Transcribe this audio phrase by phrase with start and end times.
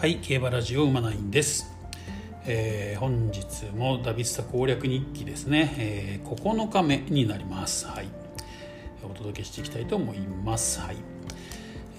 [0.00, 1.70] はい競馬ラジオ馬ナインです、
[2.46, 7.86] えー本日もダビスタ攻略日記ですね、えー9日目になります。
[7.86, 8.08] はい。
[9.02, 10.80] お届けしていきたいと思います。
[10.80, 10.96] はい。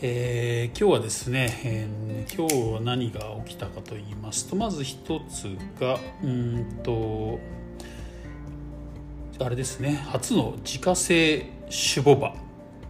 [0.02, 5.43] えー今日はですね、えー今日は何が起きたかと言いますとまず一つ
[5.79, 7.38] がうんと
[9.39, 12.33] あれですね初の自家製種牡馬。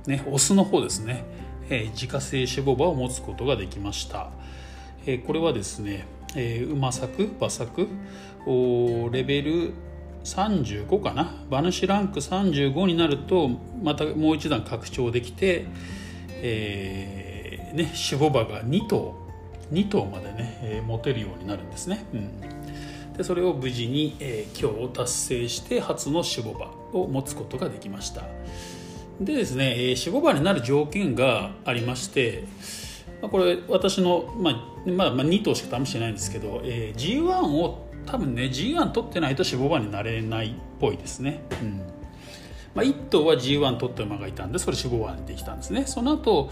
[0.07, 1.25] ねオスの方ですね、
[1.69, 4.31] えー自家製種牡馬を持つことができました、
[5.05, 6.05] えこれはですね、
[6.35, 7.87] えー馬作馬作。
[9.11, 9.73] レベル
[10.23, 11.43] 35かな？
[11.49, 13.49] 馬主ランク35になると
[13.83, 15.65] またもう一段拡張できて、
[16.41, 19.15] えーね、種牡馬が2頭。
[19.71, 22.41] 2頭までね、えー持てるようになるんですね、うん、
[23.13, 28.23] でそれを無事に、えー今日達成して初の守護馬を持つことができました。
[29.19, 32.43] でですね、えー守護馬になる条件がありまして、
[33.21, 41.77] まあ、これ私の、まあまあ、まあ2頭しか試してないんですけど、えー G1 を多分ね G1 取ってないと守護馬になれないっぽいですね、うん。
[42.73, 45.85] まあ、1頭は G1 取った馬がいたんでそれ守護馬にできたんですね。
[45.85, 46.49] その後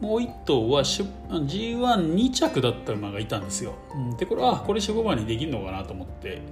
[0.00, 4.16] もう1頭は G12 着だった馬がいたんですよ、うん。
[4.16, 6.42] でこれはこれ守護馬にできるのかなと思って。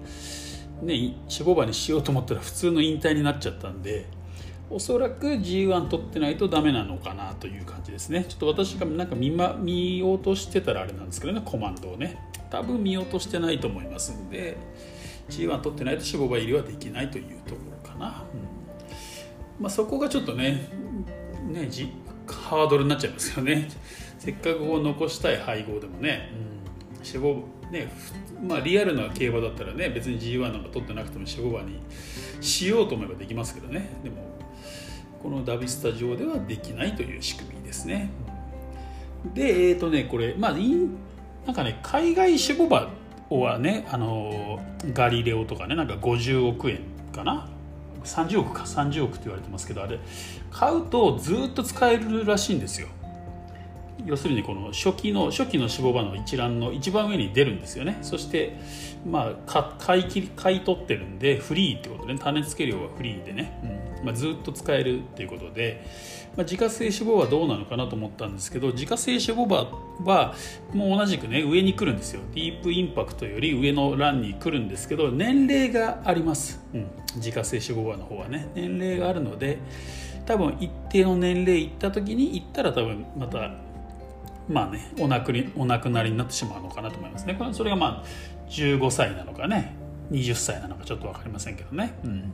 [0.82, 4.06] ね守護馬にしようと思ったら普通の引退になっちゃったんで
[4.70, 8.24] おそらく G1 取ってないとダメなのかなという感じですね。
[8.28, 11.42] ちょっと私がなんか見,、ま、見落としてたらあれなんですけどね。
[11.44, 12.19] コマンドをね。
[12.52, 14.58] 多分見落としてないと思いますんで
[15.30, 19.62] G1 取ってないと守護馬入りはできないというところかな、うん。
[19.62, 20.69] まあ、そこがちょっとね
[21.48, 21.91] ねじ
[22.26, 23.69] ハードルになっちゃいますよね。
[24.19, 26.30] せっかくこう残したい配合でもね、
[27.02, 31.80] うん、守護ねふまあリアルな競馬だったらね別に G1 なんか取ってなくても守護馬に
[32.41, 33.88] しようと思えばできますけどね。
[34.04, 34.16] でも
[35.23, 38.11] このダビスタ上ではできないという仕組みですね。
[39.34, 42.91] で、えっ、とね、これ、まあ、なんかね、海外守護馬
[43.31, 44.61] はね、あの
[44.93, 46.81] ガリレオとかね、なんか50億円
[47.15, 47.49] かな
[48.05, 50.00] ？30億か30億って言われてますけどあれ。
[50.50, 52.88] 買うとずっと使えるらしいんですよ。
[54.05, 57.99] 要するにこの初期の初期の脂肪馬の一覧の一番上に出るんですよね。
[58.03, 58.59] そして
[59.06, 63.81] まあ買い切り買い取ってるんでフリーってこと、ね、種付け料はフリーでね、うん。
[64.04, 65.84] まあ、ずっと使えるっていうことで、
[66.36, 69.48] まあ、自家製脂肪はどうなのかなと思ったんですけど自家製脂肪
[70.04, 70.34] は
[70.72, 72.20] もう同じくね上に来るんですよ。
[72.34, 76.86] ディープインパクトより上の欄に来るんですけど年齢があります、うん、
[77.16, 78.48] 自家製脂肪馬の方はね。
[78.54, 79.58] 年齢があるので
[80.26, 83.52] 多分一定の年齢いった時に行ったら多分また
[84.48, 87.38] まあねお亡くお亡くなりになってしまうのかなと思いますね。
[87.52, 89.82] それがまあ15歳なのかね。
[90.12, 92.32] 20歳なのかちょっと分かりませんけどね、うん、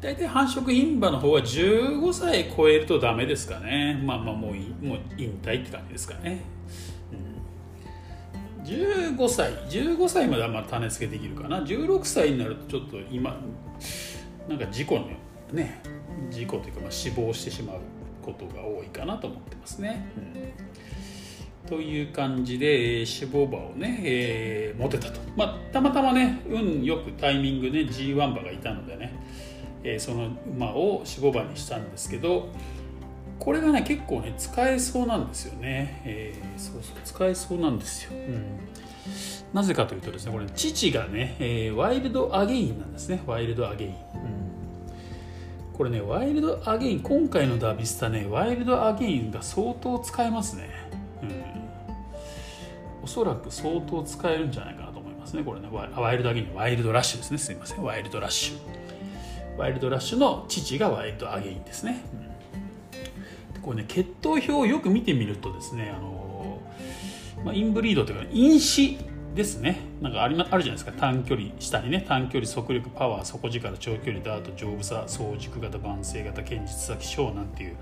[0.00, 4.00] 大体繁殖牝馬の方は15歳超えるとダメですかね。
[4.02, 6.40] まあまあもうもう引退って感じですかね、
[7.12, 11.60] うん、15歳15歳まではまあ種付けできるかな。
[11.60, 13.36] 16歳になるとちょっと今
[14.48, 15.08] なんか事故の
[15.52, 15.82] ね
[16.30, 17.80] 事故というかまあ死亡してしまう
[18.22, 20.06] ことが多いかなと思ってますね、
[21.64, 29.14] うん、という感じで死亡馬をね、えー、持てたと、まあ、たまたまね運よくタイミング、ね、G1 馬がいたのでね
[29.82, 32.48] え、その馬を死亡馬にしたんですけど
[33.38, 38.58] これがね結構ね使えそうなんですよね、えー、そうそう使えそうなんですよ、うん、
[39.54, 43.22] なぜかというとですねこれ父がね、えー、ワイルドアゲインなんですね。
[43.26, 43.96] ワイルドアゲイン、うん、
[45.72, 50.68] これねワイルドアゲイン今回のダビスタねワイルドアゲインが相当使えますね、
[51.22, 55.42] うん、おそらく相当使えるんじゃないかなと思いますね。
[55.42, 57.38] これねワイルドアゲインワイルドラッシュですね。
[57.38, 57.82] すいません。
[57.82, 58.79] ワイルドラッシュ。
[59.60, 62.00] ワイルドラッシュの父がワイルドアゲインですね。
[63.54, 66.62] うん、これね血統表をよく見てみるとですね、あの
[67.44, 68.96] まあ、インブリードというか因子
[69.34, 77.76] ですねなんかあり、ま、あるじゃないですか短距離下にね短距離速力パワー底力長距離ダート丈夫さ早熟型万世型堅実さ気象なんていう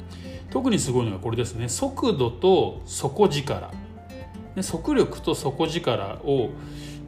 [0.49, 1.69] 特にすごいのがこれですね。
[1.69, 3.71] 速度と底力。
[4.53, 6.49] で速力と底力を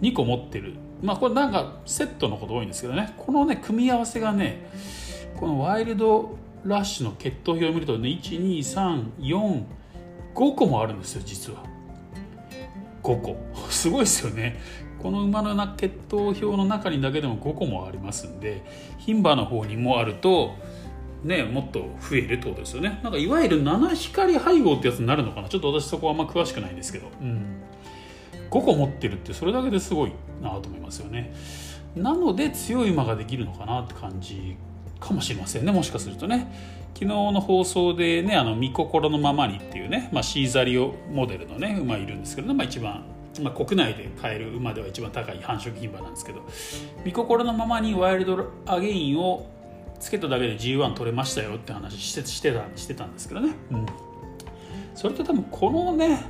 [0.01, 0.75] 2個持ってる。
[1.03, 3.13] まあこれなんかセットのこと多いんですけどね。
[3.17, 4.71] このね組み合わせがね
[5.37, 9.65] このワイルドラッシュの血統表を見るとね12345
[10.55, 11.61] 個もあるんですよ実は。
[13.03, 13.35] 5個
[13.77, 14.59] すごいですよね。
[14.99, 18.63] この馬の血統表の中にだけでも5個もありますんで
[19.05, 20.55] 牝馬の方にもあると
[21.23, 22.99] ねもっと増えるってことですよね。
[23.03, 25.49] なんかいわゆる七光配合ってやつになるのかな？
[25.49, 27.61] ちょっと私そこはあんま詳しくないんですけど、うん、
[28.49, 31.33] 5個持ってるってそれだけですごいなと思いますよね。
[31.95, 34.57] なので強い馬ができるのかなって感じ
[34.99, 36.77] かもしれませんねもしかするとね。
[36.93, 43.03] 昨日の放送でね「あの見心のままに」っていうね、まあ、シーザリオモデルのね馬いるんですけどね、まあ、一番、
[43.41, 46.41] まあ、国内で買える馬では一番高い繁殖牝馬なんですけど
[47.03, 49.49] 見心のままにワイルドアゲインを
[49.99, 53.85] つけただけで G1 取れましたよって話してしてたしてたんですけどね、うん、
[54.95, 56.23] それと多分このね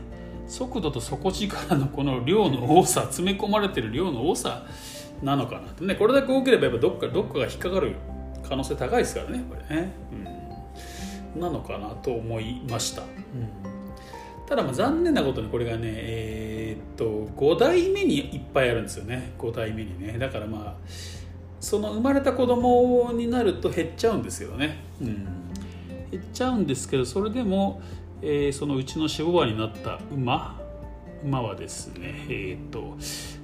[0.48, 4.66] 速度と底力のこの量の多さ詰め込まれてる量の多さ
[5.22, 5.96] なのかなってね。
[5.96, 7.96] これだけ多ければやっぱどっかどっかが引っかかる
[8.48, 9.92] 可能性高いですからねこれね、
[11.36, 13.08] うん、なのかなと思いました、うん、
[14.48, 16.47] ただまあ残念なことにこれがねえー、っ
[16.98, 19.34] と5代目にいっぱいあるんですよね。
[19.38, 20.18] 5代目にね。
[20.18, 20.88] だからまあ
[21.60, 25.26] その生まれた子供になると減っちゃうんですけどね、うん、
[26.12, 27.82] 減っちゃうんですけどそれでも、
[28.22, 30.62] えー、そのうちの守護馬になった馬
[31.24, 32.96] 馬はですねえー、と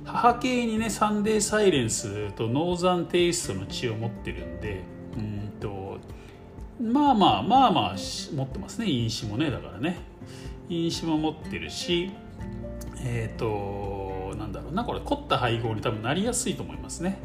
[0.05, 4.83] 母系にねサンデーサイレンスとノーザンテイストの血を持ってるんで
[5.17, 5.97] うんと
[6.79, 7.95] まあまあまあまあ
[8.33, 8.89] 持ってますね。
[8.89, 9.97] 因子もねだからね。
[10.69, 12.11] 因子も持ってるし
[13.03, 17.17] えっ、ー、となんだろうなこれ凝った配合に多分なりやすいと思いますね。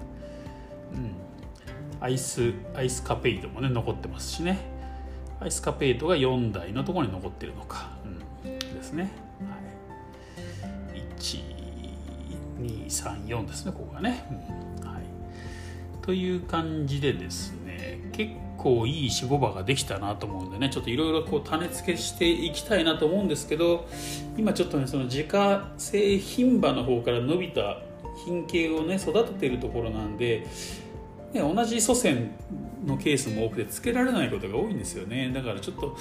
[0.94, 1.14] うん。
[2.00, 4.78] アイスアイスカペイドもね残ってますしね。
[5.40, 7.90] アイスカペイドが4台のところに残ってるのか、
[8.44, 11.58] うん、ですね、はい、1
[12.88, 14.26] 234ですねここがね、
[14.80, 15.02] うん、はい、
[16.02, 18.32] という感じでですね結
[18.68, 23.86] 構いい守護場ができたなと思うんでねちょっといろいろこう種付けしていきたいなと思うんですけど
[24.36, 27.78] 今ちょっとねその自家製牝馬の方から伸びた
[28.24, 30.46] 品系をね育ててるところなんで、
[31.32, 32.30] ね、同じ祖先
[32.84, 35.30] のケースも多くてつけられないことが多いんですよね。
[35.32, 35.96] だからちょっと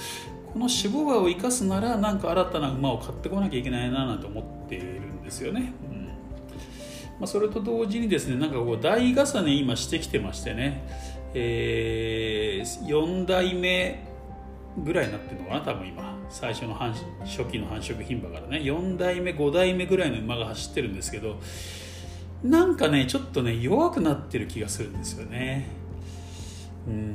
[0.52, 5.72] この守護馬を生かすならなんか新たな馬を買ってこなきゃいけないななんて思っているんですよね。
[7.18, 10.84] まあ、それと同時にですねなんかこう台重ね今してきてましてね、
[11.34, 12.17] えー、
[12.84, 14.04] 4代目
[14.84, 16.16] ぐらいになってるのかな多分今。
[16.30, 18.58] 最初の初期の繁殖牝馬からね。
[18.58, 21.40] 4代目5代目ぐらいの馬が走ってるんですけど
[22.44, 25.66] なんかねちょっとね弱くなってる気がするんですよね。
[26.86, 27.06] うん。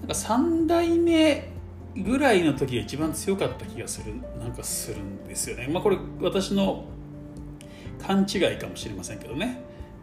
[0.00, 1.50] なんか3代目
[1.96, 5.66] ぐらいの時が一番強かった気がするなんかするんですよね。
[5.68, 6.84] まあこれ私の
[8.00, 9.60] 勘違いかもしれませんけどね。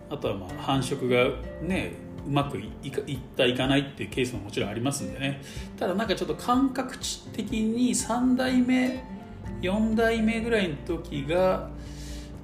[0.09, 1.29] あとはまあ繁殖が
[1.65, 1.93] ね
[2.27, 5.41] うまくいったいかないっていうケースももちろんありますんでね。
[5.77, 9.03] ただなんかちょっと感覚値的に3代目
[9.61, 11.69] 4代目ぐらいの時が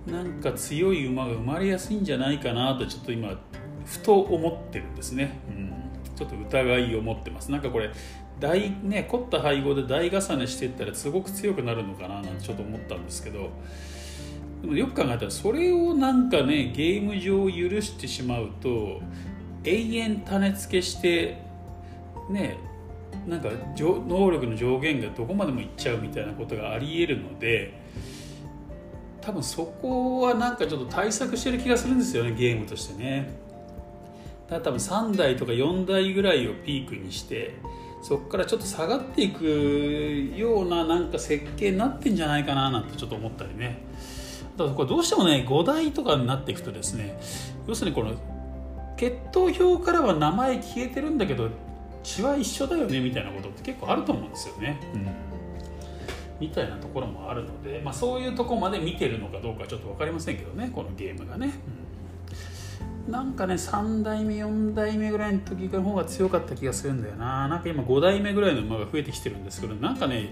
[0.06, 3.39] なんか強い馬が生まれやすいんじゃないかなとちょっと今
[3.86, 7.51] ふと思ってるんですね、うん、ちょっと疑いを持ってます。
[7.51, 7.92] なんかこれ
[8.39, 13.50] 大ね凝った配合で台重ねしていったらすごく強くなるのかななんてちょっと思ったんですけど。
[14.62, 19.01] でもよく考えたらそれをなんかねゲーム上許してしまうと
[19.63, 21.38] 永遠種付けして
[22.30, 22.58] ね
[23.28, 27.80] なんか能力の上限がどこまでもいっちゃうみたいなことがありえるので
[29.22, 33.31] 多分そこはなんかちょっと対策してる気がするんですよねゲームとしてね。
[34.48, 37.54] だから多分3台とか4台ぐらいをピークにして
[38.02, 43.84] そこからちょっと下がっていくようななんか設計になってんじゃないかななんてちょっと思ったりね。
[44.58, 47.20] だからこれどうしてもね5台とかになっていくとですね
[47.68, 48.15] 要するにこの
[49.01, 51.50] 血統表からは名前消えてるんだけど
[52.03, 54.79] 血は一緒だよねみたいなことって結構あると思うんですよね。
[54.93, 55.08] うん。
[56.39, 61.51] みたいなところもあるので、まあ、そういうとこまで見てるのかどうかちょっと分かりませんけどねこのゲームがね、
[63.08, 67.48] うん、なんかね3代目4代目ぐらいの時の方が強かった気がするんだよな。
[67.48, 70.31] なんか今5代目ぐらいの馬が増えてきてるんですけどなんかね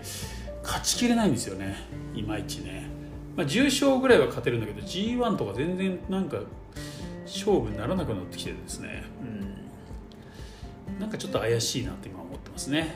[0.63, 1.75] 勝ちきれないんですよね。
[2.13, 2.88] いまいちね。
[3.35, 6.38] まあ、10勝ぐらいは勝てるんだけど G1 とか全然なんか
[7.38, 9.03] 勝負にならなくなってきてですね、
[10.89, 12.95] うん、なんかちょっと怪しいなって今思ってますね。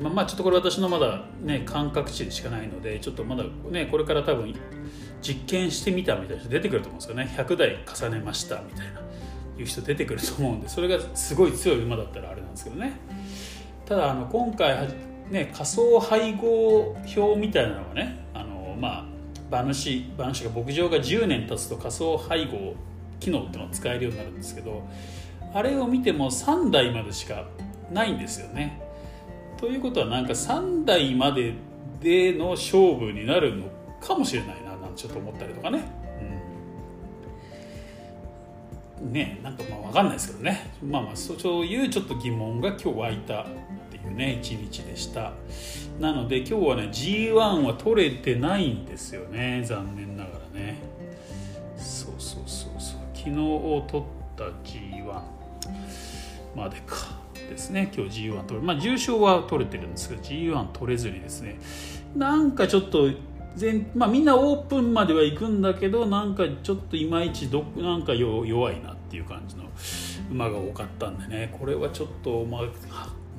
[0.00, 4.54] まあ、まあちょっとこれ私のまだね感覚値でしかないのでちょっとまだねこれから多分
[5.22, 7.32] 実験してみたみたいな人出てくると思うんですよね。
[7.36, 9.00] 100台重ねましたみたいな
[9.56, 12.98] いう人出てくると思うんでそれがすごい強い馬だったらあれなんですけどね。
[13.86, 14.88] ただあの今回
[15.30, 18.24] ね仮想配合表みたいなのがね
[18.80, 19.06] まあ
[19.50, 22.74] 馬主馬主が牧場が10年経つと仮想配合
[23.24, 24.86] 機能っていうのを使えるようになるんですけど
[25.54, 27.46] あれを見ても3台までしか
[27.92, 28.80] ないんですよね。
[29.56, 31.54] ということはなんか3台まで
[32.00, 33.66] での勝負になるの
[34.00, 34.76] かもしれないな。
[34.76, 35.84] なんてちょっと思ったりとかね。
[39.00, 40.70] ねなんかまあ分かんないですけどね。
[40.82, 43.46] まあまあそういうちょっと疑問が今日湧いたっ
[43.90, 45.32] ていうね一日でした。
[46.00, 49.62] なので今日はね G1 は取れてないんですよね。
[49.64, 50.13] 残念
[53.24, 55.22] 昨日取った G1
[56.54, 56.96] までか
[57.34, 57.90] ですね。
[57.96, 58.66] 今日 G1 取る。
[58.66, 61.58] まあ重賞は取れてるんですけど G1 取れずにですね。
[62.14, 63.08] なんかちょっと
[63.56, 69.64] 全、まあ、みんなオープンまでは行くんだけどなんかちょっといまいちどなんか弱いなっていう感じの
[70.30, 71.56] 馬が多かったんでね。
[71.58, 72.62] これはちょっとまあ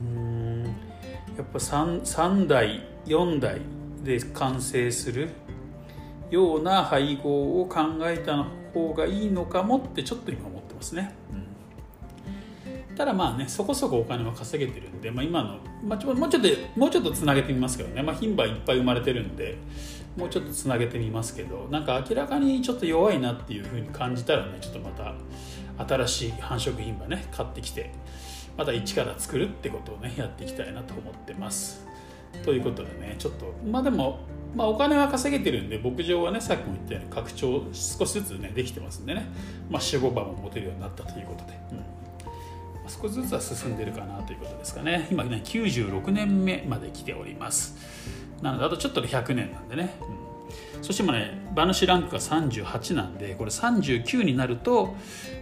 [0.02, 3.62] うんやっぱ 3, 3台4台
[4.04, 5.30] で完成する
[6.32, 11.16] ような配合を考えた方がいいのかもってちょっと今思ってますね。
[11.34, 11.56] うん
[12.96, 19.58] ただまあねそこそこお金は稼げてるんで、まあ、今の、まあ、もうちょっともうちょっとつなげてみますけどね、まあ、牝馬いっぱい生まれてるんで
[20.16, 25.14] もうちょっとつなげてみますけどなんか明らかにちょっと弱いなっていうふうに感じたらねちょっとまた
[25.86, 27.92] 新しい繁殖牝馬ね買ってきて
[28.58, 31.86] また一から作るってことをねやっていきたいなと思ってます。
[32.46, 34.20] ということでねちょっとまあでも
[34.56, 39.26] まあ、お金は稼げてるんで牧場はねさっきも言ったように拡張少しずつねできてますんでね、
[39.70, 41.96] まあ、45番も持てるようになったということで、うん。
[42.90, 45.08] 少しずつは進んでるかなということですかね。
[45.12, 47.76] 今ね96年目まで来ております。
[48.42, 49.94] なのであとちょっとで100年なんでね、
[50.78, 54.96] うん、そして今ね馬主ランクが38なんでこれ39になると,、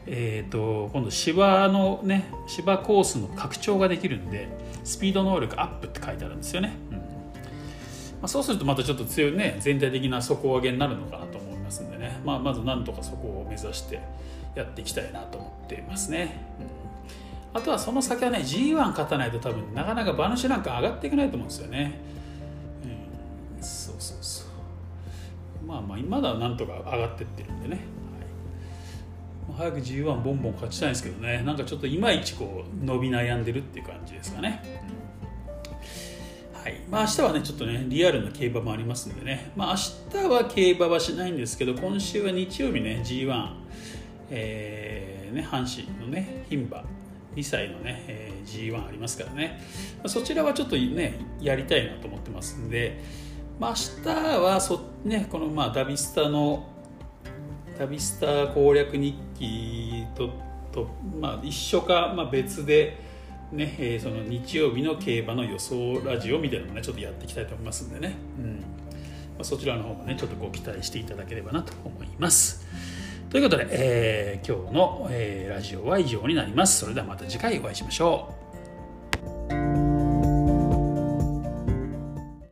[0.05, 4.47] えーと、今度芝のね芝コースの拡張ができるんで
[4.83, 6.73] スピード能力アップって書いてあるんですよね、
[8.23, 13.99] まあ、そうするとまたちょっと強いね全体的な底上げになるのかなと思いますんでね、まあ、まずなんとかそこを目指して
[14.55, 16.41] やっていきたいなと思っていますね、
[17.53, 17.59] うん。
[17.59, 21.99] あとはその先はね G1 勝たないと多分なかなか馬主なんか上がっていけないと思うんですよね、
[23.57, 25.67] うん、そうそうそう。
[25.67, 27.81] まあまあまだなんとか上がってってるんでね、
[29.57, 31.43] はい、早く G1 ボンボン勝ちたいんですけどね。
[31.45, 34.67] なんかちょっといまいちこう伸び悩んでるっていう感じですかね、う
[35.12, 35.12] ん、
[36.63, 36.79] はい。
[36.89, 39.51] まあ明日はねちょっとねリアルな競馬もありますんでね。
[39.53, 39.75] まあ
[40.13, 43.53] 明日は競馬はしないんですけど今週は日曜日ね G1
[44.29, 46.85] えーね、阪神のね牝馬
[47.35, 49.59] 2歳のね、えー、G1 ありますからね。
[49.97, 53.03] まあそちらはちょっとねやりたいなと思ってますんで、
[53.59, 56.69] まあ、明日はそ、ね、このまあダビスタの
[57.77, 60.29] ダビスタ攻略日記と
[60.73, 60.87] と、
[61.19, 62.97] まあ、一緒か、まあ、別で、
[63.53, 68.61] ねえー、その日曜日の競馬の予想ラジオみたいなのもねちょっとやっていきたいと思いますんでね、うんま
[69.41, 72.65] あ、そちらの方もねちょっとご期待していただければなと思います。
[73.29, 76.79] ということで、えー、今日の、えー、ラジオは以上になります。
[76.79, 78.42] それではまた次回お会いしましょう。